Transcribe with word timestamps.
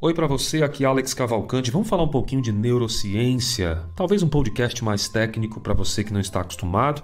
Oi 0.00 0.14
para 0.14 0.28
você, 0.28 0.62
aqui 0.62 0.84
Alex 0.84 1.12
Cavalcante. 1.12 1.72
Vamos 1.72 1.88
falar 1.88 2.04
um 2.04 2.08
pouquinho 2.08 2.40
de 2.40 2.52
neurociência. 2.52 3.82
Talvez 3.96 4.22
um 4.22 4.28
podcast 4.28 4.84
mais 4.84 5.08
técnico 5.08 5.60
para 5.60 5.74
você 5.74 6.04
que 6.04 6.12
não 6.12 6.20
está 6.20 6.40
acostumado, 6.40 7.02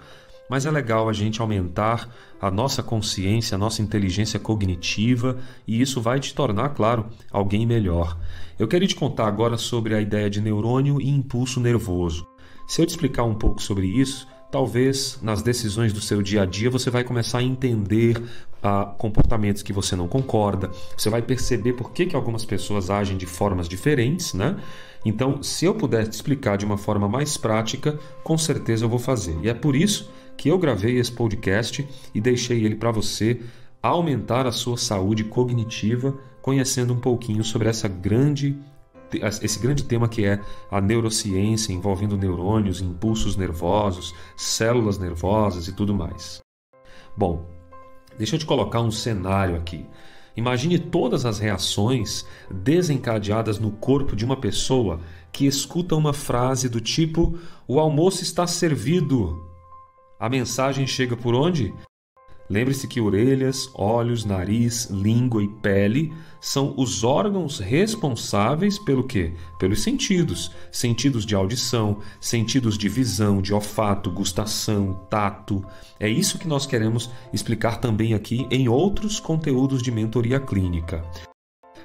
mas 0.48 0.64
é 0.64 0.70
legal 0.70 1.08
a 1.08 1.12
gente 1.12 1.40
aumentar 1.40 2.08
a 2.40 2.52
nossa 2.52 2.84
consciência, 2.84 3.56
a 3.56 3.58
nossa 3.58 3.82
inteligência 3.82 4.38
cognitiva 4.38 5.38
e 5.66 5.82
isso 5.82 6.00
vai 6.00 6.20
te 6.20 6.32
tornar, 6.32 6.68
claro, 6.68 7.06
alguém 7.32 7.66
melhor. 7.66 8.16
Eu 8.56 8.68
queria 8.68 8.86
te 8.86 8.94
contar 8.94 9.26
agora 9.26 9.58
sobre 9.58 9.96
a 9.96 10.00
ideia 10.00 10.30
de 10.30 10.40
neurônio 10.40 11.00
e 11.00 11.10
impulso 11.10 11.58
nervoso. 11.58 12.24
Se 12.68 12.80
eu 12.80 12.86
te 12.86 12.90
explicar 12.90 13.24
um 13.24 13.34
pouco 13.34 13.60
sobre 13.60 13.88
isso, 13.88 14.28
talvez 14.52 15.18
nas 15.20 15.42
decisões 15.42 15.92
do 15.92 16.00
seu 16.00 16.22
dia 16.22 16.42
a 16.42 16.46
dia 16.46 16.70
você 16.70 16.90
vai 16.90 17.02
começar 17.02 17.38
a 17.38 17.42
entender 17.42 18.22
ah, 18.64 18.94
comportamentos 18.96 19.62
que 19.62 19.74
você 19.74 19.94
não 19.94 20.08
concorda, 20.08 20.70
você 20.96 21.10
vai 21.10 21.20
perceber 21.20 21.74
por 21.74 21.92
que, 21.92 22.06
que 22.06 22.16
algumas 22.16 22.46
pessoas 22.46 22.88
agem 22.88 23.18
de 23.18 23.26
formas 23.26 23.68
diferentes, 23.68 24.32
né? 24.32 24.56
Então, 25.04 25.42
se 25.42 25.66
eu 25.66 25.74
puder 25.74 26.08
te 26.08 26.12
explicar 26.12 26.56
de 26.56 26.64
uma 26.64 26.78
forma 26.78 27.06
mais 27.06 27.36
prática, 27.36 27.98
com 28.22 28.38
certeza 28.38 28.86
eu 28.86 28.88
vou 28.88 28.98
fazer. 28.98 29.36
E 29.42 29.50
é 29.50 29.54
por 29.54 29.76
isso 29.76 30.10
que 30.34 30.48
eu 30.48 30.58
gravei 30.58 30.98
esse 30.98 31.12
podcast 31.12 31.86
e 32.14 32.20
deixei 32.22 32.64
ele 32.64 32.74
para 32.74 32.90
você 32.90 33.38
aumentar 33.82 34.46
a 34.46 34.52
sua 34.52 34.78
saúde 34.78 35.24
cognitiva, 35.24 36.16
conhecendo 36.40 36.94
um 36.94 37.00
pouquinho 37.00 37.44
sobre 37.44 37.68
essa 37.68 37.86
grande 37.86 38.56
esse 39.42 39.60
grande 39.60 39.84
tema 39.84 40.08
que 40.08 40.24
é 40.24 40.40
a 40.68 40.80
neurociência 40.80 41.72
envolvendo 41.72 42.16
neurônios, 42.16 42.80
impulsos 42.80 43.36
nervosos, 43.36 44.12
células 44.36 44.98
nervosas 44.98 45.68
e 45.68 45.72
tudo 45.72 45.94
mais. 45.94 46.40
Bom, 47.16 47.46
deixa 48.16 48.36
eu 48.36 48.38
te 48.38 48.46
colocar 48.46 48.80
um 48.80 48.90
cenário 48.90 49.56
aqui. 49.56 49.86
Imagine 50.36 50.78
todas 50.78 51.24
as 51.24 51.38
reações 51.38 52.26
desencadeadas 52.50 53.58
no 53.58 53.70
corpo 53.70 54.16
de 54.16 54.24
uma 54.24 54.36
pessoa 54.36 55.00
que 55.30 55.46
escuta 55.46 55.94
uma 55.94 56.12
frase 56.12 56.68
do 56.68 56.80
tipo: 56.80 57.38
O 57.68 57.78
almoço 57.78 58.22
está 58.22 58.46
servido. 58.46 59.48
A 60.18 60.28
mensagem 60.28 60.86
chega 60.86 61.16
por 61.16 61.34
onde? 61.34 61.72
Lembre-se 62.48 62.86
que 62.86 63.00
orelhas, 63.00 63.70
olhos, 63.74 64.24
nariz, 64.24 64.90
língua 64.90 65.42
e 65.42 65.48
pele 65.48 66.12
são 66.40 66.74
os 66.76 67.02
órgãos 67.02 67.58
responsáveis 67.58 68.78
pelo 68.78 69.04
quê? 69.04 69.32
Pelos 69.58 69.82
sentidos. 69.82 70.50
Sentidos 70.70 71.24
de 71.24 71.34
audição, 71.34 71.98
sentidos 72.20 72.76
de 72.76 72.88
visão, 72.88 73.40
de 73.40 73.54
olfato, 73.54 74.10
gustação, 74.10 74.92
tato. 75.08 75.64
É 75.98 76.08
isso 76.08 76.38
que 76.38 76.46
nós 76.46 76.66
queremos 76.66 77.10
explicar 77.32 77.80
também 77.80 78.12
aqui 78.12 78.46
em 78.50 78.68
outros 78.68 79.18
conteúdos 79.18 79.82
de 79.82 79.90
mentoria 79.90 80.38
clínica. 80.38 81.02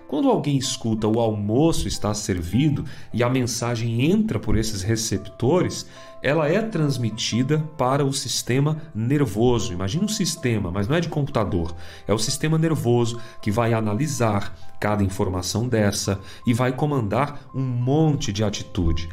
Quando 0.09 0.27
alguém 0.27 0.57
escuta 0.57 1.07
o 1.07 1.19
almoço 1.19 1.87
está 1.87 2.15
servido 2.15 2.83
e 3.13 3.21
a 3.21 3.29
mensagem 3.29 4.09
entra 4.09 4.39
por 4.39 4.57
esses 4.57 4.81
receptores, 4.81 5.85
ela 6.19 6.49
é 6.49 6.59
transmitida 6.63 7.59
para 7.77 8.03
o 8.03 8.11
sistema 8.11 8.81
nervoso. 8.95 9.71
Imagina 9.71 10.05
um 10.05 10.07
sistema, 10.07 10.71
mas 10.71 10.87
não 10.87 10.95
é 10.95 10.99
de 10.99 11.09
computador, 11.09 11.75
é 12.07 12.13
o 12.13 12.17
sistema 12.17 12.57
nervoso 12.57 13.21
que 13.39 13.51
vai 13.51 13.71
analisar 13.71 14.57
cada 14.79 15.03
informação 15.03 15.67
dessa 15.67 16.19
e 16.43 16.55
vai 16.55 16.71
comandar 16.71 17.47
um 17.53 17.61
monte 17.61 18.33
de 18.33 18.43
atitude. 18.43 19.07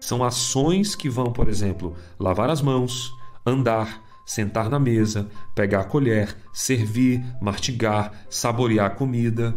São 0.00 0.24
ações 0.24 0.96
que 0.96 1.08
vão, 1.08 1.32
por 1.32 1.48
exemplo, 1.48 1.94
lavar 2.18 2.50
as 2.50 2.60
mãos, 2.60 3.12
andar, 3.46 4.02
sentar 4.26 4.68
na 4.68 4.80
mesa, 4.80 5.28
pegar 5.54 5.82
a 5.82 5.84
colher, 5.84 6.36
servir, 6.52 7.24
mastigar, 7.40 8.26
saborear 8.28 8.86
a 8.86 8.90
comida 8.90 9.54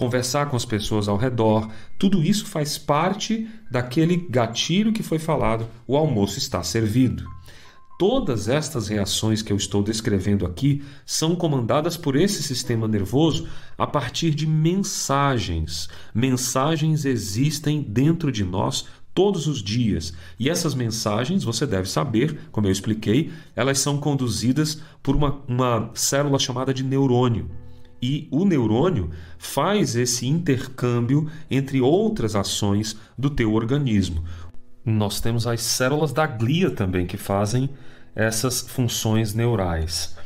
conversar 0.00 0.48
com 0.48 0.56
as 0.56 0.64
pessoas 0.64 1.08
ao 1.08 1.18
redor, 1.18 1.68
tudo 1.98 2.22
isso 2.22 2.46
faz 2.46 2.78
parte 2.78 3.46
daquele 3.70 4.16
gatilho 4.16 4.94
que 4.94 5.02
foi 5.02 5.18
falado: 5.18 5.68
o 5.86 5.94
almoço 5.94 6.38
está 6.38 6.62
servido. 6.62 7.28
Todas 7.98 8.48
estas 8.48 8.88
reações 8.88 9.42
que 9.42 9.52
eu 9.52 9.58
estou 9.58 9.82
descrevendo 9.82 10.46
aqui 10.46 10.82
são 11.04 11.36
comandadas 11.36 11.98
por 11.98 12.16
esse 12.16 12.42
sistema 12.42 12.88
nervoso 12.88 13.46
a 13.76 13.86
partir 13.86 14.30
de 14.30 14.46
mensagens. 14.46 15.86
Mensagens 16.14 17.04
existem 17.04 17.82
dentro 17.82 18.32
de 18.32 18.42
nós 18.42 18.86
todos 19.14 19.46
os 19.46 19.62
dias. 19.62 20.14
E 20.38 20.48
essas 20.48 20.74
mensagens, 20.74 21.44
você 21.44 21.66
deve 21.66 21.90
saber, 21.90 22.48
como 22.50 22.66
eu 22.66 22.72
expliquei, 22.72 23.30
elas 23.54 23.78
são 23.78 23.98
conduzidas 23.98 24.80
por 25.02 25.14
uma, 25.14 25.42
uma 25.46 25.90
célula 25.92 26.38
chamada 26.38 26.72
de 26.72 26.82
neurônio. 26.82 27.50
E 28.02 28.28
o 28.30 28.44
neurônio 28.44 29.10
faz 29.38 29.94
esse 29.96 30.26
intercâmbio 30.26 31.30
entre 31.50 31.80
outras 31.80 32.34
ações 32.34 32.96
do 33.16 33.28
teu 33.28 33.52
organismo. 33.52 34.24
Nós 34.84 35.20
temos 35.20 35.46
as 35.46 35.60
células 35.60 36.12
da 36.12 36.26
glia 36.26 36.70
também 36.70 37.06
que 37.06 37.16
fazem 37.16 37.68
essas 38.14 38.62
funções 38.62 39.34
neurais. 39.34 40.16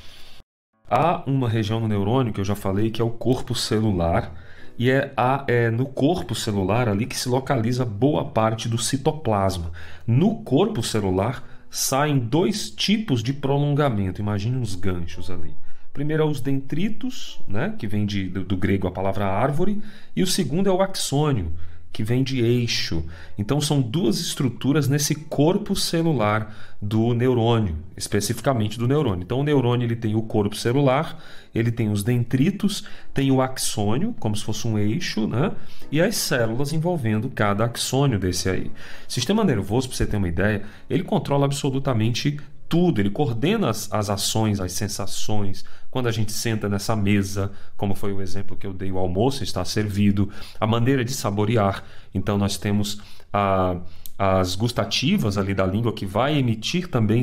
Há 0.88 1.24
uma 1.26 1.48
região 1.48 1.80
no 1.80 1.88
neurônio 1.88 2.32
que 2.32 2.40
eu 2.40 2.44
já 2.44 2.54
falei 2.54 2.90
que 2.90 3.02
é 3.02 3.04
o 3.04 3.10
corpo 3.10 3.54
celular, 3.54 4.32
e 4.78 4.90
é, 4.90 5.12
a, 5.16 5.44
é 5.46 5.70
no 5.70 5.86
corpo 5.86 6.34
celular 6.34 6.88
ali 6.88 7.06
que 7.06 7.16
se 7.16 7.28
localiza 7.28 7.84
boa 7.84 8.24
parte 8.24 8.68
do 8.68 8.78
citoplasma. 8.78 9.72
No 10.06 10.42
corpo 10.42 10.82
celular 10.82 11.44
saem 11.70 12.18
dois 12.18 12.70
tipos 12.70 13.22
de 13.22 13.32
prolongamento, 13.32 14.20
imagine 14.20 14.56
uns 14.56 14.74
ganchos 14.74 15.30
ali. 15.30 15.54
Primeiro 15.94 16.24
é 16.24 16.26
os 16.26 16.40
dentritos, 16.40 17.40
né, 17.46 17.72
que 17.78 17.86
vem 17.86 18.04
de, 18.04 18.28
do, 18.28 18.44
do 18.44 18.56
grego 18.56 18.88
a 18.88 18.90
palavra 18.90 19.26
árvore, 19.26 19.80
e 20.14 20.24
o 20.24 20.26
segundo 20.26 20.68
é 20.68 20.72
o 20.72 20.82
axônio, 20.82 21.52
que 21.92 22.02
vem 22.02 22.24
de 22.24 22.44
eixo. 22.44 23.04
Então 23.38 23.60
são 23.60 23.80
duas 23.80 24.18
estruturas 24.18 24.88
nesse 24.88 25.14
corpo 25.14 25.76
celular 25.76 26.74
do 26.82 27.14
neurônio, 27.14 27.78
especificamente 27.96 28.76
do 28.76 28.88
neurônio. 28.88 29.22
Então 29.22 29.38
o 29.38 29.44
neurônio 29.44 29.86
ele 29.86 29.94
tem 29.94 30.16
o 30.16 30.22
corpo 30.22 30.56
celular, 30.56 31.22
ele 31.54 31.70
tem 31.70 31.88
os 31.88 32.02
dentritos, 32.02 32.82
tem 33.14 33.30
o 33.30 33.40
axônio, 33.40 34.12
como 34.18 34.34
se 34.34 34.42
fosse 34.42 34.66
um 34.66 34.76
eixo, 34.76 35.28
né? 35.28 35.52
E 35.92 36.00
as 36.00 36.16
células 36.16 36.72
envolvendo 36.72 37.30
cada 37.30 37.66
axônio 37.66 38.18
desse 38.18 38.50
aí. 38.50 38.72
Sistema 39.06 39.44
nervoso, 39.44 39.86
para 39.86 39.96
você 39.96 40.06
ter 40.06 40.16
uma 40.16 40.28
ideia, 40.28 40.64
ele 40.90 41.04
controla 41.04 41.44
absolutamente 41.44 42.40
tudo, 42.74 43.00
ele 43.00 43.10
coordena 43.10 43.70
as, 43.70 43.88
as 43.92 44.10
ações, 44.10 44.58
as 44.58 44.72
sensações. 44.72 45.64
Quando 45.92 46.08
a 46.08 46.10
gente 46.10 46.32
senta 46.32 46.68
nessa 46.68 46.96
mesa, 46.96 47.52
como 47.76 47.94
foi 47.94 48.12
o 48.12 48.20
exemplo 48.20 48.56
que 48.56 48.66
eu 48.66 48.72
dei, 48.72 48.90
o 48.90 48.98
almoço 48.98 49.44
está 49.44 49.64
servido, 49.64 50.28
a 50.58 50.66
maneira 50.66 51.04
de 51.04 51.12
saborear. 51.12 51.84
Então, 52.12 52.36
nós 52.36 52.58
temos 52.58 53.00
a 53.32 53.76
as 54.16 54.54
gustativas 54.54 55.36
ali 55.36 55.54
da 55.54 55.66
língua 55.66 55.92
que 55.92 56.06
vai 56.06 56.38
emitir 56.38 56.86
também 56.86 57.22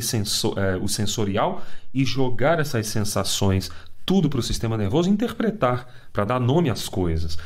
é, 0.58 0.76
o 0.76 0.90
sensorial 0.90 1.62
e 1.94 2.04
jogar 2.04 2.60
essas 2.60 2.88
sensações 2.88 3.72
tudo 4.06 4.30
para 4.30 4.42
o 4.42 4.44
sistema 4.44 4.78
nervoso 4.78 5.10
interpretar, 5.10 5.88
para 6.12 6.26
dar 6.26 6.40
nome 6.40 6.70
às 6.70 6.90
coisas. 6.90 7.38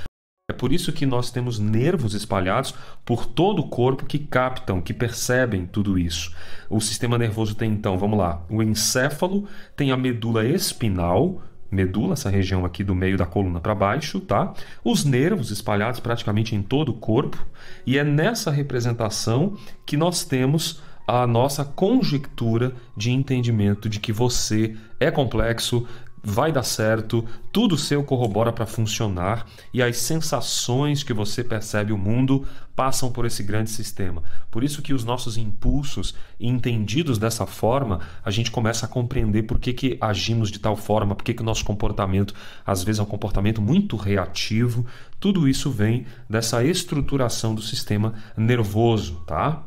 É 0.47 0.53
por 0.53 0.71
isso 0.71 0.93
que 0.93 1.07
nós 1.07 1.31
temos 1.31 1.57
nervos 1.57 2.13
espalhados 2.13 2.75
por 3.03 3.25
todo 3.25 3.63
o 3.63 3.67
corpo 3.67 4.05
que 4.05 4.19
captam, 4.19 4.79
que 4.79 4.93
percebem 4.93 5.65
tudo 5.65 5.97
isso. 5.97 6.31
O 6.69 6.79
sistema 6.79 7.17
nervoso 7.17 7.55
tem 7.55 7.71
então, 7.71 7.97
vamos 7.97 8.19
lá, 8.19 8.45
o 8.47 8.61
encéfalo, 8.61 9.47
tem 9.75 9.91
a 9.91 9.97
medula 9.97 10.45
espinal, 10.45 11.41
medula, 11.71 12.13
essa 12.13 12.29
região 12.29 12.63
aqui 12.63 12.83
do 12.83 12.93
meio 12.93 13.17
da 13.17 13.25
coluna 13.25 13.59
para 13.59 13.73
baixo, 13.73 14.19
tá? 14.19 14.53
Os 14.83 15.03
nervos 15.03 15.49
espalhados 15.49 15.99
praticamente 15.99 16.53
em 16.53 16.61
todo 16.61 16.89
o 16.89 16.97
corpo, 16.99 17.43
e 17.83 17.97
é 17.97 18.03
nessa 18.03 18.51
representação 18.51 19.57
que 19.83 19.97
nós 19.97 20.23
temos 20.25 20.79
a 21.07 21.25
nossa 21.25 21.65
conjectura 21.65 22.73
de 22.95 23.11
entendimento 23.11 23.89
de 23.89 23.99
que 23.99 24.11
você 24.11 24.75
é 24.99 25.09
complexo, 25.09 25.87
vai 26.25 26.51
dar 26.51 26.63
certo, 26.63 27.23
tudo 27.51 27.77
seu 27.77 28.03
corrobora 28.03 28.51
para 28.51 28.65
funcionar 28.65 29.45
e 29.71 29.81
as 29.81 29.97
sensações 29.97 31.03
que 31.03 31.13
você 31.13 31.43
percebe 31.43 31.93
o 31.93 31.97
mundo 31.97 32.45
passam 32.75 33.11
por 33.11 33.25
esse 33.25 33.43
grande 33.43 33.69
sistema. 33.69 34.23
Por 34.49 34.63
isso 34.63 34.81
que 34.81 34.93
os 34.93 35.05
nossos 35.05 35.37
impulsos, 35.37 36.15
entendidos 36.39 37.19
dessa 37.19 37.45
forma, 37.45 38.01
a 38.23 38.31
gente 38.31 38.49
começa 38.49 38.87
a 38.87 38.89
compreender 38.89 39.43
por 39.43 39.59
que, 39.59 39.71
que 39.71 39.97
agimos 40.01 40.49
de 40.49 40.59
tal 40.59 40.75
forma, 40.75 41.15
por 41.15 41.23
que, 41.23 41.33
que 41.33 41.43
o 41.43 41.45
nosso 41.45 41.63
comportamento 41.63 42.33
às 42.65 42.83
vezes 42.83 42.99
é 42.99 43.03
um 43.03 43.07
comportamento 43.07 43.61
muito 43.61 43.95
reativo. 43.95 44.85
Tudo 45.19 45.47
isso 45.47 45.69
vem 45.69 46.07
dessa 46.27 46.63
estruturação 46.63 47.53
do 47.53 47.61
sistema 47.61 48.15
nervoso, 48.35 49.23
tá? 49.27 49.63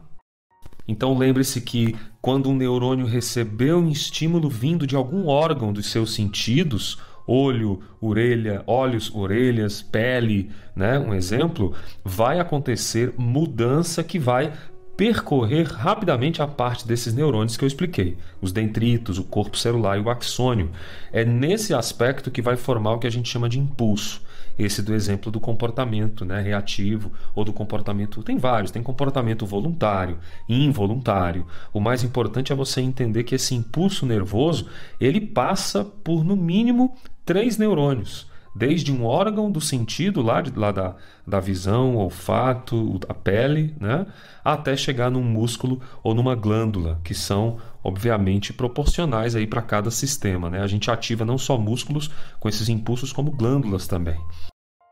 Então 0.88 1.16
lembre-se 1.16 1.60
que 1.60 1.94
quando 2.20 2.50
um 2.50 2.54
neurônio 2.54 3.06
recebeu 3.06 3.78
um 3.78 3.88
estímulo 3.88 4.48
vindo 4.48 4.86
de 4.86 4.96
algum 4.96 5.26
órgão 5.28 5.72
dos 5.72 5.90
seus 5.90 6.14
sentidos, 6.14 6.98
olho, 7.26 7.80
orelha, 8.00 8.62
olhos, 8.66 9.14
orelhas, 9.14 9.82
pele, 9.82 10.50
né, 10.74 10.98
um 10.98 11.14
exemplo, 11.14 11.74
vai 12.04 12.40
acontecer 12.40 13.12
mudança 13.18 14.02
que 14.02 14.18
vai 14.18 14.52
percorrer 14.98 15.62
rapidamente 15.62 16.42
a 16.42 16.46
parte 16.48 16.84
desses 16.84 17.14
neurônios 17.14 17.56
que 17.56 17.62
eu 17.62 17.68
expliquei, 17.68 18.18
os 18.42 18.50
dendritos, 18.50 19.16
o 19.16 19.22
corpo 19.22 19.56
celular 19.56 19.96
e 19.96 20.00
o 20.00 20.10
axônio. 20.10 20.70
É 21.12 21.24
nesse 21.24 21.72
aspecto 21.72 22.32
que 22.32 22.42
vai 22.42 22.56
formar 22.56 22.94
o 22.94 22.98
que 22.98 23.06
a 23.06 23.10
gente 23.10 23.28
chama 23.28 23.48
de 23.48 23.60
impulso. 23.60 24.20
esse 24.58 24.82
do 24.82 24.92
exemplo 24.92 25.30
do 25.30 25.38
comportamento 25.38 26.24
né, 26.24 26.40
reativo 26.40 27.12
ou 27.32 27.44
do 27.44 27.52
comportamento. 27.52 28.24
Tem 28.24 28.38
vários, 28.38 28.72
tem 28.72 28.82
comportamento 28.82 29.46
voluntário, 29.46 30.18
involuntário. 30.48 31.46
O 31.72 31.78
mais 31.78 32.02
importante 32.02 32.52
é 32.52 32.56
você 32.56 32.80
entender 32.80 33.22
que 33.22 33.36
esse 33.36 33.54
impulso 33.54 34.04
nervoso 34.04 34.66
ele 35.00 35.20
passa 35.20 35.84
por 35.84 36.24
no 36.24 36.34
mínimo 36.34 36.96
três 37.24 37.56
neurônios 37.56 38.26
desde 38.58 38.90
um 38.90 39.04
órgão 39.04 39.50
do 39.52 39.60
sentido 39.60 40.20
lá, 40.20 40.40
de, 40.40 40.50
lá 40.58 40.72
da, 40.72 40.96
da 41.24 41.38
visão, 41.38 41.94
olfato, 41.94 42.98
a 43.08 43.14
pele, 43.14 43.72
né? 43.78 44.04
até 44.44 44.76
chegar 44.76 45.10
num 45.10 45.22
músculo 45.22 45.80
ou 46.02 46.12
numa 46.12 46.34
glândula, 46.34 47.00
que 47.04 47.14
são 47.14 47.58
obviamente 47.84 48.52
proporcionais 48.52 49.36
aí 49.36 49.46
para 49.46 49.62
cada 49.62 49.92
sistema. 49.92 50.50
Né? 50.50 50.60
A 50.60 50.66
gente 50.66 50.90
ativa 50.90 51.24
não 51.24 51.38
só 51.38 51.56
músculos 51.56 52.10
com 52.40 52.48
esses 52.48 52.68
impulsos, 52.68 53.12
como 53.12 53.30
glândulas 53.30 53.86
também. 53.86 54.18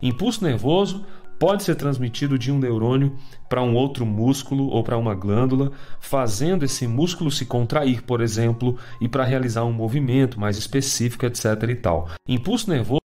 Impulso 0.01 0.45
nervoso 0.45 1.05
pode 1.39 1.65
ser 1.65 1.75
transmitido 1.75 2.39
de 2.39 2.53
um 2.53 2.59
neurônio 2.59 3.17
para 3.49 3.63
um 3.63 3.75
outro 3.75 4.07
músculo 4.07 4.69
ou 4.69 4.85
para 4.85 4.97
uma 4.97 5.15
glândula, 5.15 5.73
fazendo 5.99 6.65
esse 6.65 6.87
músculo 6.87 7.31
se 7.31 7.45
contrair, 7.45 8.03
por 8.03 8.21
exemplo, 8.21 8.79
e 9.01 9.09
para 9.09 9.25
realizar 9.25 9.65
um 9.65 9.73
movimento 9.73 10.39
mais 10.39 10.57
específico, 10.57 11.27
etc. 11.27 11.45
e 11.69 11.75
tal. 11.75 12.09
Impulso 12.29 12.71
nervoso 12.71 13.01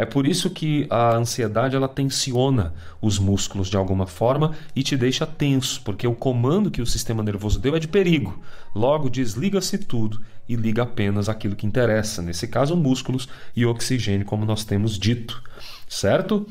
é 0.00 0.06
por 0.06 0.26
isso 0.26 0.48
que 0.48 0.86
a 0.88 1.14
ansiedade 1.14 1.76
ela 1.76 1.86
tensiona 1.86 2.72
os 3.02 3.18
músculos 3.18 3.68
de 3.68 3.76
alguma 3.76 4.06
forma 4.06 4.54
e 4.74 4.82
te 4.82 4.96
deixa 4.96 5.26
tenso, 5.26 5.82
porque 5.84 6.06
o 6.06 6.14
comando 6.14 6.70
que 6.70 6.80
o 6.80 6.86
sistema 6.86 7.22
nervoso 7.22 7.60
deu 7.60 7.76
é 7.76 7.78
de 7.78 7.86
perigo. 7.86 8.40
Logo 8.74 9.10
desliga-se 9.10 9.76
tudo 9.76 10.18
e 10.48 10.56
liga 10.56 10.84
apenas 10.84 11.28
aquilo 11.28 11.54
que 11.54 11.66
interessa, 11.66 12.22
nesse 12.22 12.48
caso 12.48 12.74
músculos 12.74 13.28
e 13.54 13.66
oxigênio, 13.66 14.24
como 14.24 14.46
nós 14.46 14.64
temos 14.64 14.98
dito, 14.98 15.42
certo? 15.86 16.46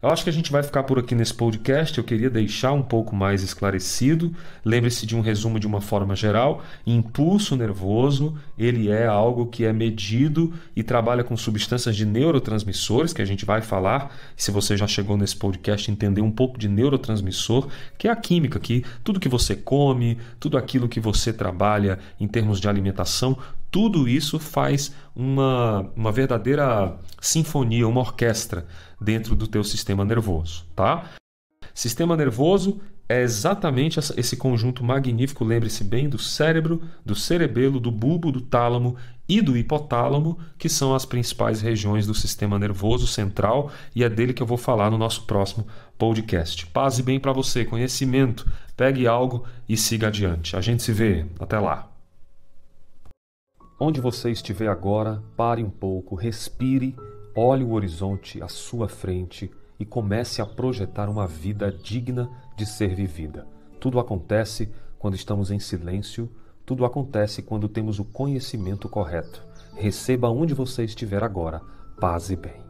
Eu 0.00 0.10
acho 0.10 0.22
que 0.22 0.30
a 0.30 0.32
gente 0.32 0.52
vai 0.52 0.62
ficar 0.62 0.84
por 0.84 0.96
aqui 1.00 1.12
nesse 1.12 1.34
podcast. 1.34 1.98
Eu 1.98 2.04
queria 2.04 2.30
deixar 2.30 2.72
um 2.72 2.82
pouco 2.82 3.16
mais 3.16 3.42
esclarecido. 3.42 4.32
Lembre-se 4.64 5.04
de 5.04 5.16
um 5.16 5.20
resumo 5.20 5.58
de 5.58 5.66
uma 5.66 5.80
forma 5.80 6.14
geral. 6.14 6.62
Impulso 6.86 7.56
nervoso, 7.56 8.38
ele 8.56 8.90
é 8.90 9.08
algo 9.08 9.46
que 9.46 9.64
é 9.64 9.72
medido 9.72 10.54
e 10.76 10.84
trabalha 10.84 11.24
com 11.24 11.36
substâncias 11.36 11.96
de 11.96 12.06
neurotransmissores, 12.06 13.12
que 13.12 13.20
a 13.20 13.24
gente 13.24 13.44
vai 13.44 13.60
falar. 13.60 14.14
Se 14.36 14.52
você 14.52 14.76
já 14.76 14.86
chegou 14.86 15.16
nesse 15.16 15.36
podcast, 15.36 15.90
entender 15.90 16.20
um 16.20 16.30
pouco 16.30 16.60
de 16.60 16.68
neurotransmissor, 16.68 17.66
que 17.98 18.06
é 18.06 18.10
a 18.12 18.16
química, 18.16 18.60
que 18.60 18.84
tudo 19.02 19.18
que 19.18 19.28
você 19.28 19.56
come, 19.56 20.16
tudo 20.38 20.56
aquilo 20.56 20.88
que 20.88 21.00
você 21.00 21.32
trabalha 21.32 21.98
em 22.20 22.28
termos 22.28 22.60
de 22.60 22.68
alimentação, 22.68 23.36
tudo 23.70 24.08
isso 24.08 24.38
faz 24.38 24.94
uma, 25.14 25.90
uma 25.94 26.12
verdadeira 26.12 26.96
sinfonia, 27.20 27.86
uma 27.86 28.00
orquestra 28.00 28.66
dentro 29.00 29.34
do 29.34 29.46
teu 29.46 29.62
sistema 29.62 30.04
nervoso, 30.04 30.64
tá? 30.74 31.04
Sistema 31.74 32.16
nervoso 32.16 32.80
é 33.08 33.22
exatamente 33.22 33.98
esse 34.16 34.36
conjunto 34.36 34.84
magnífico, 34.84 35.44
lembre-se 35.44 35.82
bem, 35.82 36.08
do 36.08 36.18
cérebro, 36.18 36.82
do 37.04 37.14
cerebelo, 37.14 37.80
do 37.80 37.90
bulbo, 37.90 38.30
do 38.30 38.40
tálamo 38.40 38.96
e 39.26 39.40
do 39.40 39.56
hipotálamo, 39.56 40.38
que 40.58 40.68
são 40.68 40.94
as 40.94 41.06
principais 41.06 41.60
regiões 41.60 42.06
do 42.06 42.14
sistema 42.14 42.58
nervoso 42.58 43.06
central, 43.06 43.70
e 43.94 44.04
é 44.04 44.08
dele 44.08 44.34
que 44.34 44.42
eu 44.42 44.46
vou 44.46 44.58
falar 44.58 44.90
no 44.90 44.98
nosso 44.98 45.24
próximo 45.24 45.66
podcast. 45.96 46.66
Paz 46.66 46.98
e 46.98 47.02
bem 47.02 47.18
para 47.18 47.32
você, 47.32 47.64
conhecimento, 47.64 48.50
pegue 48.76 49.06
algo 49.06 49.44
e 49.68 49.76
siga 49.76 50.08
adiante. 50.08 50.56
A 50.56 50.60
gente 50.60 50.82
se 50.82 50.92
vê, 50.92 51.24
até 51.38 51.58
lá. 51.58 51.97
Onde 53.80 54.00
você 54.00 54.32
estiver 54.32 54.68
agora, 54.68 55.22
pare 55.36 55.62
um 55.62 55.70
pouco, 55.70 56.16
respire, 56.16 56.96
olhe 57.32 57.62
o 57.62 57.72
horizonte 57.72 58.42
à 58.42 58.48
sua 58.48 58.88
frente 58.88 59.48
e 59.78 59.84
comece 59.84 60.42
a 60.42 60.46
projetar 60.46 61.08
uma 61.08 61.28
vida 61.28 61.70
digna 61.70 62.28
de 62.56 62.66
ser 62.66 62.92
vivida. 62.92 63.46
Tudo 63.78 64.00
acontece 64.00 64.68
quando 64.98 65.14
estamos 65.14 65.52
em 65.52 65.60
silêncio, 65.60 66.28
tudo 66.66 66.84
acontece 66.84 67.40
quando 67.40 67.68
temos 67.68 68.00
o 68.00 68.04
conhecimento 68.04 68.88
correto. 68.88 69.46
Receba 69.76 70.28
onde 70.28 70.54
você 70.54 70.82
estiver 70.82 71.22
agora, 71.22 71.62
paz 72.00 72.30
e 72.30 72.36
bem. 72.36 72.67